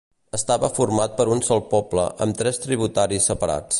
Estava 0.35 0.69
format 0.77 1.13
per 1.19 1.27
un 1.35 1.43
sol 1.49 1.61
poble 1.73 2.07
amb 2.27 2.39
tres 2.41 2.61
tributaris 2.65 3.31
separats. 3.33 3.69